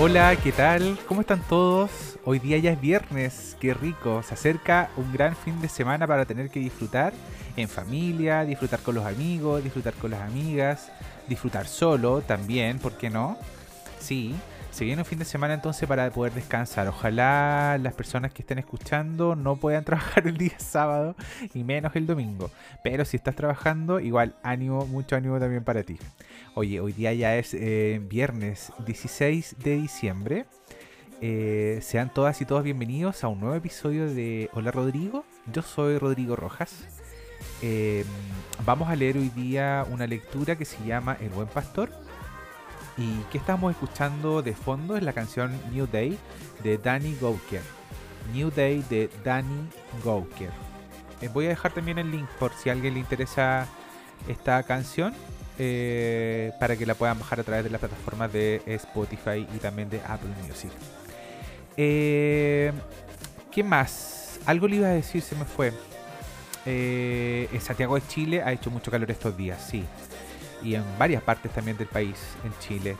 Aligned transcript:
Hola, 0.00 0.36
¿qué 0.42 0.52
tal? 0.52 0.98
¿Cómo 1.06 1.20
están 1.20 1.42
todos? 1.48 1.90
Hoy 2.24 2.38
día 2.38 2.56
ya 2.56 2.72
es 2.72 2.80
viernes, 2.80 3.58
qué 3.60 3.74
rico. 3.74 4.22
Se 4.22 4.32
acerca 4.32 4.88
un 4.96 5.12
gran 5.12 5.36
fin 5.36 5.60
de 5.60 5.68
semana 5.68 6.06
para 6.06 6.24
tener 6.24 6.48
que 6.48 6.60
disfrutar 6.60 7.12
en 7.58 7.68
familia, 7.68 8.44
disfrutar 8.44 8.80
con 8.80 8.94
los 8.94 9.04
amigos, 9.04 9.62
disfrutar 9.62 9.92
con 9.94 10.12
las 10.12 10.22
amigas, 10.22 10.90
disfrutar 11.28 11.66
solo 11.66 12.22
también, 12.22 12.78
¿por 12.78 12.92
qué 12.92 13.10
no? 13.10 13.36
Sí, 14.00 14.34
se 14.72 14.86
viene 14.86 15.02
un 15.02 15.06
fin 15.06 15.18
de 15.18 15.26
semana 15.26 15.52
entonces 15.52 15.86
para 15.86 16.10
poder 16.10 16.32
descansar. 16.32 16.88
Ojalá 16.88 17.78
las 17.80 17.92
personas 17.92 18.32
que 18.32 18.40
estén 18.40 18.58
escuchando 18.58 19.36
no 19.36 19.56
puedan 19.56 19.84
trabajar 19.84 20.26
el 20.26 20.38
día 20.38 20.58
sábado 20.58 21.14
y 21.52 21.62
menos 21.62 21.94
el 21.94 22.06
domingo. 22.06 22.50
Pero 22.82 23.04
si 23.04 23.18
estás 23.18 23.36
trabajando, 23.36 24.00
igual 24.00 24.34
ánimo, 24.42 24.86
mucho 24.86 25.14
ánimo 25.14 25.38
también 25.38 25.62
para 25.62 25.82
ti. 25.82 25.98
Oye, 26.54 26.80
hoy 26.80 26.94
día 26.94 27.12
ya 27.12 27.36
es 27.36 27.52
eh, 27.52 28.00
viernes 28.02 28.72
16 28.86 29.56
de 29.62 29.76
diciembre. 29.76 30.46
Eh, 31.20 31.78
sean 31.82 32.12
todas 32.12 32.40
y 32.40 32.46
todos 32.46 32.64
bienvenidos 32.64 33.22
a 33.24 33.28
un 33.28 33.40
nuevo 33.40 33.54
episodio 33.54 34.12
de 34.12 34.48
Hola 34.54 34.70
Rodrigo. 34.70 35.26
Yo 35.52 35.60
soy 35.60 35.98
Rodrigo 35.98 36.34
Rojas. 36.34 36.86
Eh, 37.60 38.04
vamos 38.64 38.88
a 38.88 38.96
leer 38.96 39.18
hoy 39.18 39.28
día 39.28 39.84
una 39.90 40.06
lectura 40.06 40.56
que 40.56 40.64
se 40.64 40.82
llama 40.84 41.18
El 41.20 41.28
Buen 41.28 41.48
Pastor. 41.48 42.01
Y 42.96 43.20
que 43.30 43.38
estamos 43.38 43.72
escuchando 43.72 44.42
de 44.42 44.54
fondo 44.54 44.96
es 44.96 45.02
la 45.02 45.12
canción 45.12 45.58
New 45.72 45.86
Day 45.90 46.18
de 46.62 46.78
Danny 46.78 47.16
Gouker. 47.20 47.62
New 48.32 48.50
Day 48.50 48.84
de 48.90 49.08
Danny 49.24 49.68
Gouker. 50.04 50.50
Eh, 51.20 51.28
voy 51.32 51.46
a 51.46 51.48
dejar 51.50 51.72
también 51.72 51.98
el 51.98 52.10
link 52.10 52.28
por 52.38 52.52
si 52.54 52.68
a 52.68 52.72
alguien 52.72 52.94
le 52.94 53.00
interesa 53.00 53.66
esta 54.28 54.62
canción. 54.62 55.14
eh, 55.58 56.52
para 56.58 56.76
que 56.76 56.86
la 56.86 56.94
puedan 56.94 57.18
bajar 57.18 57.38
a 57.40 57.44
través 57.44 57.62
de 57.64 57.70
las 57.70 57.78
plataformas 57.78 58.32
de 58.32 58.62
Spotify 58.66 59.46
y 59.54 59.58
también 59.58 59.88
de 59.90 60.00
Apple 60.00 60.30
Music. 60.46 60.70
Eh, 61.76 62.72
¿Qué 63.50 63.62
más? 63.62 64.40
Algo 64.46 64.66
le 64.66 64.76
iba 64.76 64.88
a 64.88 64.92
decir, 64.92 65.22
se 65.22 65.34
me 65.36 65.44
fue. 65.44 65.72
Eh, 66.64 67.48
en 67.52 67.60
Santiago 67.60 67.96
de 67.96 68.06
Chile 68.06 68.42
ha 68.42 68.52
hecho 68.52 68.70
mucho 68.70 68.90
calor 68.90 69.10
estos 69.10 69.36
días, 69.36 69.60
sí. 69.70 69.84
Y 70.64 70.74
en 70.74 70.84
varias 70.98 71.22
partes 71.22 71.52
también 71.52 71.76
del 71.76 71.88
país, 71.88 72.16
en 72.44 72.52
Chile. 72.60 72.96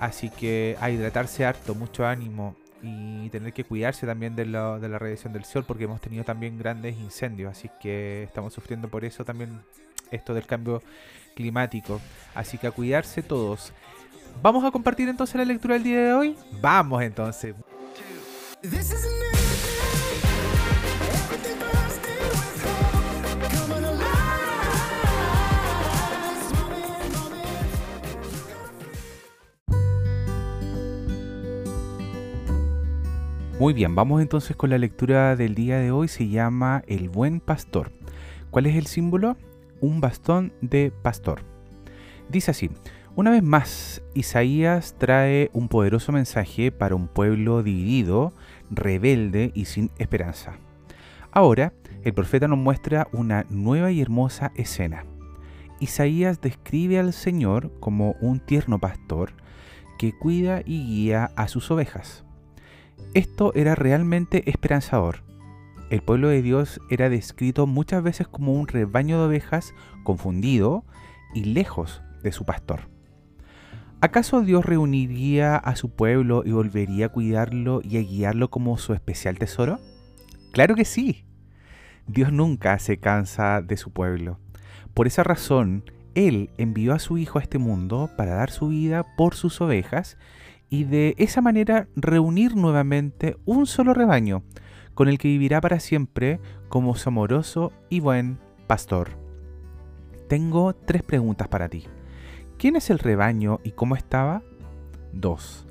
Así 0.00 0.30
que 0.30 0.76
a 0.80 0.90
hidratarse 0.90 1.44
harto, 1.44 1.74
mucho 1.74 2.06
ánimo. 2.06 2.56
Y 2.82 3.30
tener 3.30 3.52
que 3.52 3.64
cuidarse 3.64 4.06
también 4.06 4.36
de, 4.36 4.44
lo- 4.44 4.78
de 4.78 4.88
la 4.88 4.98
radiación 4.98 5.32
del 5.32 5.44
sol 5.44 5.64
porque 5.66 5.84
hemos 5.84 6.00
tenido 6.00 6.24
también 6.24 6.58
grandes 6.58 6.96
incendios. 6.98 7.50
Así 7.50 7.70
que 7.80 8.24
estamos 8.24 8.52
sufriendo 8.52 8.88
por 8.88 9.04
eso 9.04 9.24
también 9.24 9.60
esto 10.10 10.34
del 10.34 10.46
cambio 10.46 10.82
climático. 11.34 12.00
Así 12.34 12.58
que 12.58 12.66
a 12.66 12.70
cuidarse 12.70 13.22
todos. 13.22 13.72
¿Vamos 14.42 14.62
a 14.64 14.70
compartir 14.70 15.08
entonces 15.08 15.34
la 15.36 15.44
lectura 15.46 15.74
del 15.74 15.84
día 15.84 15.98
de 16.00 16.12
hoy? 16.12 16.36
Vamos 16.60 17.02
entonces. 17.02 17.54
Muy 33.66 33.74
bien, 33.74 33.96
vamos 33.96 34.22
entonces 34.22 34.54
con 34.54 34.70
la 34.70 34.78
lectura 34.78 35.34
del 35.34 35.56
día 35.56 35.78
de 35.80 35.90
hoy. 35.90 36.06
Se 36.06 36.28
llama 36.28 36.84
El 36.86 37.08
Buen 37.08 37.40
Pastor. 37.40 37.90
¿Cuál 38.52 38.66
es 38.66 38.76
el 38.76 38.86
símbolo? 38.86 39.36
Un 39.80 40.00
bastón 40.00 40.52
de 40.60 40.92
pastor. 41.02 41.42
Dice 42.28 42.52
así, 42.52 42.70
una 43.16 43.32
vez 43.32 43.42
más, 43.42 44.02
Isaías 44.14 44.94
trae 44.98 45.50
un 45.52 45.66
poderoso 45.66 46.12
mensaje 46.12 46.70
para 46.70 46.94
un 46.94 47.08
pueblo 47.08 47.64
dividido, 47.64 48.32
rebelde 48.70 49.50
y 49.52 49.64
sin 49.64 49.90
esperanza. 49.98 50.52
Ahora, 51.32 51.72
el 52.04 52.14
profeta 52.14 52.46
nos 52.46 52.60
muestra 52.60 53.08
una 53.10 53.46
nueva 53.50 53.90
y 53.90 54.00
hermosa 54.00 54.52
escena. 54.54 55.06
Isaías 55.80 56.40
describe 56.40 57.00
al 57.00 57.12
Señor 57.12 57.72
como 57.80 58.12
un 58.20 58.38
tierno 58.38 58.78
pastor 58.78 59.32
que 59.98 60.16
cuida 60.16 60.60
y 60.64 60.86
guía 60.86 61.32
a 61.34 61.48
sus 61.48 61.68
ovejas. 61.72 62.25
Esto 63.14 63.52
era 63.54 63.74
realmente 63.74 64.48
esperanzador. 64.50 65.22
El 65.88 66.02
pueblo 66.02 66.28
de 66.28 66.42
Dios 66.42 66.80
era 66.90 67.08
descrito 67.08 67.66
muchas 67.66 68.02
veces 68.02 68.26
como 68.26 68.52
un 68.52 68.66
rebaño 68.66 69.18
de 69.18 69.26
ovejas 69.26 69.74
confundido 70.02 70.84
y 71.34 71.44
lejos 71.44 72.02
de 72.22 72.32
su 72.32 72.44
pastor. 72.44 72.88
¿Acaso 74.00 74.42
Dios 74.42 74.64
reuniría 74.64 75.56
a 75.56 75.76
su 75.76 75.90
pueblo 75.90 76.42
y 76.44 76.52
volvería 76.52 77.06
a 77.06 77.08
cuidarlo 77.08 77.80
y 77.82 77.96
a 77.96 78.00
guiarlo 78.00 78.50
como 78.50 78.76
su 78.78 78.92
especial 78.92 79.38
tesoro? 79.38 79.78
Claro 80.52 80.74
que 80.74 80.84
sí. 80.84 81.24
Dios 82.06 82.32
nunca 82.32 82.78
se 82.78 82.98
cansa 82.98 83.62
de 83.62 83.76
su 83.76 83.92
pueblo. 83.92 84.38
Por 84.92 85.06
esa 85.06 85.22
razón, 85.22 85.84
Él 86.14 86.50
envió 86.58 86.92
a 86.92 86.98
su 86.98 87.16
Hijo 87.16 87.38
a 87.38 87.42
este 87.42 87.58
mundo 87.58 88.10
para 88.16 88.34
dar 88.34 88.50
su 88.50 88.68
vida 88.68 89.04
por 89.16 89.34
sus 89.34 89.60
ovejas 89.60 90.18
y 90.68 90.84
de 90.84 91.14
esa 91.18 91.40
manera 91.40 91.88
reunir 91.94 92.56
nuevamente 92.56 93.36
un 93.44 93.66
solo 93.66 93.94
rebaño, 93.94 94.42
con 94.94 95.08
el 95.08 95.18
que 95.18 95.28
vivirá 95.28 95.60
para 95.60 95.80
siempre 95.80 96.40
como 96.68 96.96
su 96.96 97.08
amoroso 97.08 97.72
y 97.88 98.00
buen 98.00 98.38
pastor. 98.66 99.10
Tengo 100.28 100.74
tres 100.74 101.02
preguntas 101.02 101.48
para 101.48 101.68
ti. 101.68 101.84
¿Quién 102.58 102.76
es 102.76 102.90
el 102.90 102.98
rebaño 102.98 103.60
y 103.62 103.72
cómo 103.72 103.94
estaba? 103.94 104.42
2. 105.12 105.66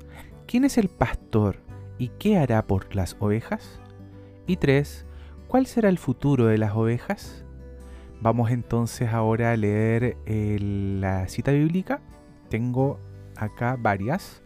¿Quién 0.46 0.64
es 0.64 0.78
el 0.78 0.88
pastor 0.88 1.58
y 1.98 2.08
qué 2.18 2.38
hará 2.38 2.66
por 2.66 2.94
las 2.94 3.16
ovejas? 3.18 3.80
Y 4.46 4.56
3. 4.56 5.04
¿Cuál 5.48 5.66
será 5.66 5.88
el 5.88 5.98
futuro 5.98 6.46
de 6.46 6.58
las 6.58 6.74
ovejas? 6.74 7.44
Vamos 8.20 8.50
entonces 8.50 9.12
ahora 9.12 9.52
a 9.52 9.56
leer 9.56 10.16
eh, 10.24 10.58
la 10.60 11.28
cita 11.28 11.52
bíblica. 11.52 12.00
Tengo 12.48 12.98
acá 13.36 13.76
varias 13.78 14.42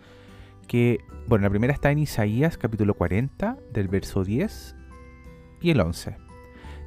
que, 0.70 1.00
bueno, 1.26 1.42
la 1.42 1.50
primera 1.50 1.72
está 1.72 1.91
en 1.91 1.98
Isaías 1.98 2.56
capítulo 2.56 2.94
40, 2.94 3.58
del 3.72 3.88
verso 3.88 4.22
10 4.22 4.76
y 5.60 5.70
el 5.70 5.81
11. 5.81 6.16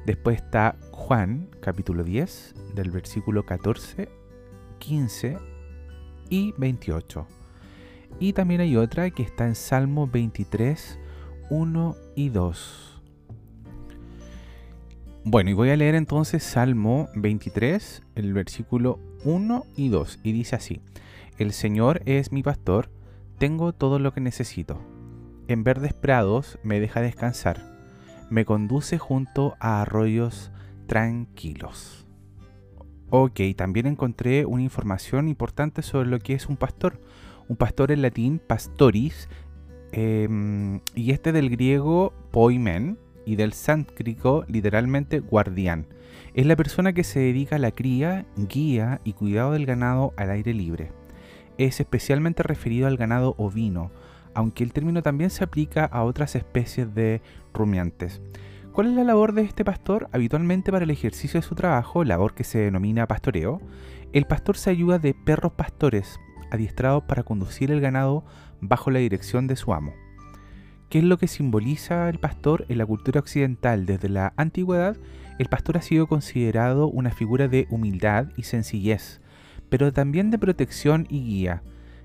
Después 0.06 0.38
está 0.38 0.78
Juan 0.90 1.50
capítulo 1.60 2.02
10, 2.02 2.54
del 2.74 2.90
versículo 2.90 3.44
14, 3.44 4.08
15 4.78 5.36
y 6.30 6.54
28. 6.56 7.26
Y 8.20 8.32
también 8.32 8.62
hay 8.62 8.74
otra 8.78 9.10
que 9.10 9.22
está 9.22 9.46
en 9.46 9.54
Salmo 9.54 10.06
23, 10.06 10.98
1 11.50 11.96
y 12.16 12.30
2. 12.30 13.02
Bueno, 15.24 15.50
y 15.50 15.52
voy 15.52 15.68
a 15.68 15.76
leer 15.76 15.94
entonces 15.94 16.42
Salmo 16.42 17.10
23, 17.16 18.02
el 18.14 18.32
versículo 18.32 18.98
1 19.26 19.66
y 19.76 19.90
2. 19.90 20.20
Y 20.22 20.32
dice 20.32 20.56
así, 20.56 20.80
El 21.36 21.52
Señor 21.52 22.00
es 22.06 22.32
mi 22.32 22.42
pastor, 22.42 22.88
tengo 23.44 23.74
todo 23.74 23.98
lo 23.98 24.14
que 24.14 24.22
necesito. 24.22 24.80
En 25.48 25.64
verdes 25.64 25.92
prados 25.92 26.58
me 26.62 26.80
deja 26.80 27.02
descansar. 27.02 27.60
Me 28.30 28.46
conduce 28.46 28.96
junto 28.96 29.54
a 29.60 29.82
arroyos 29.82 30.50
tranquilos. 30.86 32.06
Ok, 33.10 33.40
también 33.54 33.84
encontré 33.84 34.46
una 34.46 34.62
información 34.62 35.28
importante 35.28 35.82
sobre 35.82 36.08
lo 36.08 36.20
que 36.20 36.32
es 36.32 36.46
un 36.46 36.56
pastor. 36.56 37.02
Un 37.46 37.56
pastor 37.56 37.92
en 37.92 38.00
latín, 38.00 38.38
pastoris, 38.38 39.28
em, 39.92 40.80
y 40.94 41.10
este 41.10 41.30
del 41.30 41.50
griego 41.50 42.14
poimen 42.30 42.98
y 43.26 43.36
del 43.36 43.52
sánscrito 43.52 44.46
literalmente 44.48 45.20
guardián. 45.20 45.86
Es 46.32 46.46
la 46.46 46.56
persona 46.56 46.94
que 46.94 47.04
se 47.04 47.20
dedica 47.20 47.56
a 47.56 47.58
la 47.58 47.72
cría, 47.72 48.24
guía 48.38 49.02
y 49.04 49.12
cuidado 49.12 49.52
del 49.52 49.66
ganado 49.66 50.14
al 50.16 50.30
aire 50.30 50.54
libre 50.54 51.03
es 51.58 51.80
especialmente 51.80 52.42
referido 52.42 52.86
al 52.86 52.96
ganado 52.96 53.34
ovino, 53.38 53.90
aunque 54.34 54.64
el 54.64 54.72
término 54.72 55.02
también 55.02 55.30
se 55.30 55.44
aplica 55.44 55.84
a 55.84 56.02
otras 56.02 56.34
especies 56.34 56.94
de 56.94 57.22
rumiantes. 57.52 58.20
¿Cuál 58.72 58.88
es 58.88 58.94
la 58.94 59.04
labor 59.04 59.34
de 59.34 59.42
este 59.42 59.64
pastor? 59.64 60.08
Habitualmente 60.12 60.72
para 60.72 60.84
el 60.84 60.90
ejercicio 60.90 61.40
de 61.40 61.46
su 61.46 61.54
trabajo, 61.54 62.02
labor 62.02 62.34
que 62.34 62.42
se 62.42 62.58
denomina 62.58 63.06
pastoreo, 63.06 63.60
el 64.12 64.26
pastor 64.26 64.56
se 64.56 64.70
ayuda 64.70 64.98
de 64.98 65.14
perros 65.14 65.52
pastores, 65.52 66.18
adiestrados 66.50 67.04
para 67.04 67.22
conducir 67.22 67.70
el 67.70 67.80
ganado 67.80 68.24
bajo 68.60 68.90
la 68.90 68.98
dirección 68.98 69.46
de 69.46 69.56
su 69.56 69.72
amo. 69.72 69.92
¿Qué 70.88 70.98
es 70.98 71.04
lo 71.04 71.18
que 71.18 71.28
simboliza 71.28 72.08
el 72.08 72.18
pastor 72.18 72.66
en 72.68 72.78
la 72.78 72.86
cultura 72.86 73.20
occidental? 73.20 73.86
Desde 73.86 74.08
la 74.08 74.32
antigüedad, 74.36 74.96
el 75.38 75.48
pastor 75.48 75.76
ha 75.76 75.82
sido 75.82 76.06
considerado 76.06 76.86
una 76.88 77.10
figura 77.10 77.48
de 77.48 77.66
humildad 77.70 78.28
y 78.36 78.44
sencillez, 78.44 79.20
pero 79.68 79.92
también 79.92 80.30
de 80.30 80.38
protección 80.38 81.06
y 81.08 81.24
guía. 81.24 81.62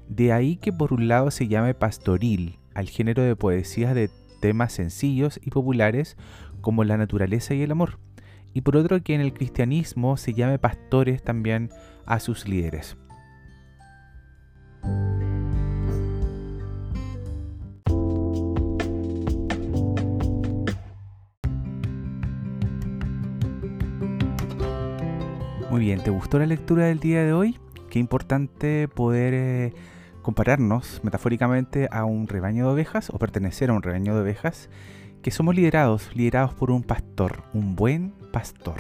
De 0.07 0.31
ahí 0.33 0.56
que 0.56 0.73
por 0.73 0.94
un 0.94 1.07
lado 1.07 1.31
se 1.31 1.47
llame 1.47 1.73
pastoril 1.73 2.59
al 2.73 2.89
género 2.89 3.21
de 3.21 3.35
poesías 3.35 3.94
de 3.94 4.09
temas 4.41 4.73
sencillos 4.73 5.39
y 5.44 5.50
populares 5.50 6.17
como 6.61 6.83
la 6.83 6.97
naturaleza 6.97 7.53
y 7.53 7.61
el 7.61 7.71
amor. 7.71 8.00
Y 8.53 8.61
por 8.61 8.77
otro 8.77 9.01
que 9.03 9.13
en 9.13 9.21
el 9.21 9.33
cristianismo 9.33 10.17
se 10.17 10.33
llame 10.33 10.57
pastores 10.59 11.23
también 11.23 11.69
a 12.06 12.19
sus 12.19 12.47
líderes. 12.47 12.97
Muy 25.69 25.81
bien, 25.81 26.01
¿te 26.01 26.10
gustó 26.10 26.39
la 26.39 26.48
lectura 26.48 26.86
del 26.86 27.00
día 27.00 27.24
de 27.24 27.31
hoy? 27.31 27.60
Qué 27.92 28.00
importante 28.00 28.88
poder 28.88 29.36
eh, 29.36 29.74
compararnos 30.24 31.00
metafóricamente 31.04 31.88
a 31.92 32.06
un 32.06 32.27
rebaño 32.27 32.66
de 32.66 32.74
ovejas 32.74 33.12
o 33.12 33.19
pertenecer 33.19 33.69
a 33.69 33.74
un 33.74 33.83
rebaño 33.83 34.16
de 34.16 34.21
ovejas 34.21 34.68
que 35.21 35.30
somos 35.30 35.54
liderados, 35.54 36.10
liderados 36.16 36.56
por 36.56 36.71
un 36.71 36.81
pastor, 36.81 37.44
un 37.54 37.75
buen 37.75 38.13
pastor. 38.31 38.77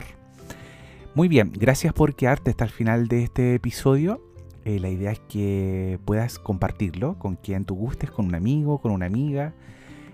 Muy 1.13 1.27
bien, 1.27 1.51
gracias 1.53 1.93
por 1.93 2.15
quedarte 2.15 2.49
hasta 2.49 2.63
el 2.63 2.71
final 2.71 3.07
de 3.07 3.21
este 3.21 3.53
episodio. 3.53 4.23
Eh, 4.65 4.79
la 4.79 4.89
idea 4.89 5.11
es 5.11 5.19
que 5.29 5.99
puedas 6.05 6.39
compartirlo 6.39 7.19
con 7.19 7.35
quien 7.35 7.65
tú 7.65 7.75
gustes, 7.75 8.09
con 8.09 8.25
un 8.25 8.33
amigo, 8.33 8.79
con 8.79 8.91
una 8.91 9.05
amiga, 9.05 9.53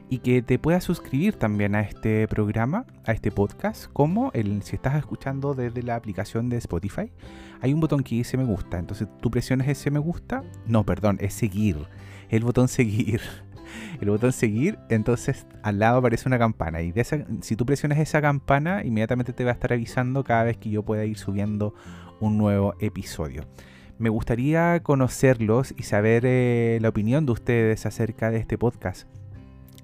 y 0.10 0.20
que 0.20 0.42
te 0.42 0.60
puedas 0.60 0.84
suscribir 0.84 1.36
también 1.36 1.76
a 1.76 1.82
este 1.82 2.28
programa, 2.28 2.86
a 3.06 3.12
este 3.12 3.32
podcast, 3.32 3.92
como 3.92 4.32
el, 4.34 4.62
si 4.62 4.76
estás 4.76 4.96
escuchando 4.96 5.54
desde 5.54 5.82
la 5.84 5.96
aplicación 5.96 6.50
de 6.50 6.58
Spotify, 6.58 7.12
hay 7.62 7.74
un 7.74 7.80
botón 7.80 8.04
que 8.04 8.16
dice 8.16 8.38
me 8.38 8.46
gusta, 8.46 8.78
entonces 8.78 9.08
tú 9.22 9.32
presionas 9.32 9.68
ese 9.68 9.90
me 9.90 10.00
gusta, 10.00 10.44
no, 10.68 10.86
perdón, 10.86 11.18
es 11.22 11.34
seguir, 11.34 11.78
el 12.30 12.44
botón 12.44 12.68
seguir. 12.68 13.22
El 14.00 14.10
botón 14.10 14.32
seguir, 14.32 14.78
entonces 14.90 15.48
al 15.62 15.80
lado 15.80 15.98
aparece 15.98 16.30
una 16.30 16.38
campana 16.38 16.82
y 16.82 16.94
si 17.42 17.56
tú 17.56 17.66
presionas 17.66 17.98
esa 17.98 18.22
campana, 18.22 18.86
inmediatamente 18.86 19.34
te 19.34 19.44
va 19.44 19.52
a 19.52 19.54
estar 19.54 19.74
avisando 19.74 20.24
cada 20.24 20.44
vez 20.44 20.58
que 20.58 20.70
yo 20.70 20.84
pueda 20.84 21.04
ir 21.04 21.18
subiendo 21.18 21.74
un 22.22 22.38
nuevo 22.38 22.76
episodio. 22.80 23.44
Me 23.98 24.10
gustaría 24.10 24.82
conocerlos 24.82 25.74
y 25.78 25.84
saber 25.84 26.24
eh, 26.26 26.78
la 26.82 26.90
opinión 26.90 27.26
de 27.26 27.34
ustedes 27.34 27.86
acerca 27.86 28.30
de 28.30 28.38
este 28.38 28.58
podcast. 28.58 29.08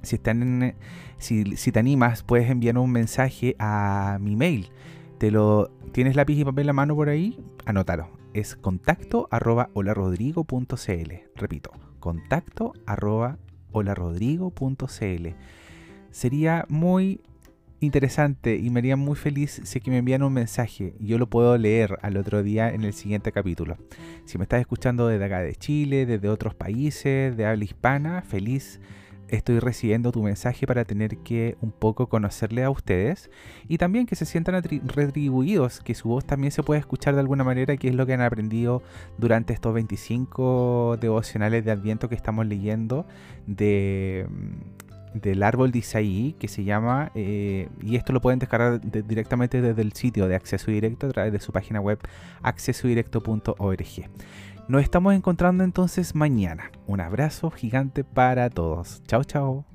Si, 0.02 0.16
están 0.16 0.42
en- 0.42 0.76
si, 1.18 1.56
si 1.58 1.72
te 1.72 1.80
animas, 1.80 2.24
puedes 2.24 2.50
enviar 2.50 2.78
un 2.78 2.92
mensaje 2.92 3.56
a 3.60 4.18
mi 4.22 4.36
mail. 4.36 4.70
Te 5.18 5.32
lo, 5.32 5.70
¿Tienes 5.92 6.16
lápiz 6.16 6.40
y 6.40 6.46
papel 6.46 6.70
a 6.70 6.74
mano 6.74 6.96
por 6.96 7.10
ahí? 7.10 7.40
Anótalo. 7.66 8.10
Es 8.34 8.56
contacto 8.56 9.28
arroba 9.30 9.70
holarodrigo.cl. 9.74 11.14
Repito, 11.36 11.72
contacto 12.00 12.74
arroba 12.86 13.38
holarodrigo.cl. 13.72 15.28
Sería 16.12 16.66
muy 16.70 17.22
interesante 17.82 18.56
y 18.58 18.70
me 18.70 18.80
haría 18.80 18.96
muy 18.96 19.16
feliz 19.16 19.62
si 19.64 19.82
me 19.88 19.98
envían 19.98 20.22
un 20.22 20.34
mensaje 20.34 20.94
yo 21.00 21.18
lo 21.18 21.28
puedo 21.28 21.58
leer 21.58 21.98
al 22.04 22.16
otro 22.18 22.44
día 22.44 22.70
en 22.70 22.84
el 22.84 22.94
siguiente 22.94 23.32
capítulo. 23.32 23.78
Si 24.26 24.38
me 24.38 24.44
estás 24.44 24.62
escuchando 24.62 25.08
desde 25.08 25.26
acá 25.26 25.40
de 25.40 25.56
Chile, 25.56 26.06
desde 26.06 26.30
otros 26.30 26.54
países, 26.54 27.36
de 27.36 27.46
habla 27.46 27.64
hispana, 27.64 28.22
feliz 28.22 28.80
estoy 29.32 29.60
recibiendo 29.60 30.12
tu 30.12 30.22
mensaje 30.22 30.68
para 30.68 30.86
tener 30.86 31.18
que 31.18 31.56
un 31.62 31.72
poco 31.72 32.08
conocerle 32.08 32.64
a 32.64 32.70
ustedes 32.70 33.32
y 33.68 33.78
también 33.78 34.06
que 34.06 34.16
se 34.16 34.26
sientan 34.26 34.62
retribuidos, 34.62 35.80
que 35.80 35.96
su 35.96 36.10
voz 36.10 36.26
también 36.26 36.52
se 36.52 36.62
puede 36.64 36.80
escuchar 36.80 37.14
de 37.16 37.22
alguna 37.22 37.44
manera, 37.44 37.76
que 37.78 37.88
es 37.88 37.96
lo 37.96 38.06
que 38.06 38.14
han 38.14 38.22
aprendido 38.22 38.84
durante 39.18 39.54
estos 39.54 39.74
25 39.74 40.98
devocionales 41.00 41.66
de 41.66 41.72
Adviento 41.72 42.10
que 42.10 42.16
estamos 42.16 42.46
leyendo 42.46 43.06
mm, 43.48 43.54
del 45.14 45.44
árbol 45.44 45.72
de 45.72 45.80
Isaí, 45.80 46.36
que 46.40 46.48
se 46.48 46.64
llama, 46.64 47.12
eh, 47.16 47.68
y 47.82 47.96
esto 47.98 48.14
lo 48.14 48.22
pueden 48.22 48.40
descargar 48.40 48.80
de- 48.80 49.02
directamente 49.04 49.62
desde 49.62 49.82
el 49.82 49.92
sitio 49.94 50.28
de 50.28 50.36
acceso 50.36 50.72
directo 50.72 51.08
a 51.08 51.10
través 51.10 51.34
de 51.34 51.40
su 51.40 51.52
página 51.52 51.82
web 51.82 52.00
accesodirecto.org. 52.44 54.10
Nos 54.72 54.84
estamos 54.84 55.14
encontrando 55.14 55.66
entonces 55.66 56.16
mañana. 56.16 56.72
Un 56.88 57.02
abrazo 57.02 57.52
gigante 57.52 58.06
para 58.06 58.50
todos. 58.50 59.04
Chao, 59.06 59.26
chao. 59.26 59.66